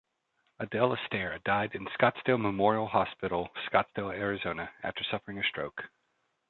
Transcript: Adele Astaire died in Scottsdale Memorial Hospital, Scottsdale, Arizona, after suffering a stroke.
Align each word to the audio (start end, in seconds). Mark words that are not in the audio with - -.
Adele 0.57 0.97
Astaire 0.97 1.43
died 1.43 1.75
in 1.75 1.85
Scottsdale 1.89 2.41
Memorial 2.41 2.87
Hospital, 2.87 3.49
Scottsdale, 3.69 4.11
Arizona, 4.11 4.71
after 4.81 5.03
suffering 5.03 5.37
a 5.37 5.43
stroke. 5.43 5.83